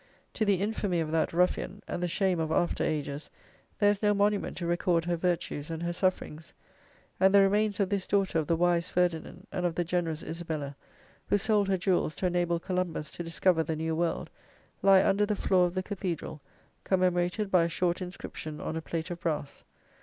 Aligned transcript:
To 0.33 0.45
the 0.45 0.55
infamy 0.61 0.99
of 0.99 1.11
that 1.11 1.31
ruffian, 1.31 1.83
and 1.87 2.01
the 2.01 2.07
shame 2.07 2.39
of 2.39 2.51
after 2.51 2.83
ages, 2.83 3.29
there 3.77 3.91
is 3.91 4.01
no 4.01 4.15
monument 4.15 4.57
to 4.57 4.65
record 4.65 5.05
her 5.05 5.15
virtues 5.15 5.69
and 5.69 5.83
her 5.83 5.93
sufferings; 5.93 6.55
and 7.19 7.35
the 7.35 7.43
remains 7.43 7.79
of 7.79 7.89
this 7.89 8.07
daughter 8.07 8.39
of 8.39 8.47
the 8.47 8.55
wise 8.55 8.89
Ferdinand 8.89 9.45
and 9.51 9.63
of 9.63 9.75
the 9.75 9.83
generous 9.83 10.23
Isabella, 10.23 10.75
who 11.29 11.37
sold 11.37 11.67
her 11.67 11.77
jewels 11.77 12.15
to 12.15 12.25
enable 12.25 12.59
Columbus 12.59 13.11
to 13.11 13.23
discover 13.23 13.61
the 13.61 13.75
new 13.75 13.95
world, 13.95 14.31
lie 14.81 15.03
under 15.05 15.27
the 15.27 15.35
floor 15.35 15.67
of 15.67 15.75
the 15.75 15.83
cathedral, 15.83 16.41
commemorated 16.83 17.51
by 17.51 17.65
a 17.65 17.69
short 17.69 18.01
inscription 18.01 18.59
on 18.59 18.75
a 18.75 18.81
plate 18.81 19.11
of 19.11 19.19
brass. 19.19 19.63